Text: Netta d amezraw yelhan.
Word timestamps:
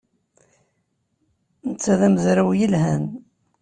Netta 1.69 1.93
d 1.99 2.01
amezraw 2.07 2.49
yelhan. 2.59 3.03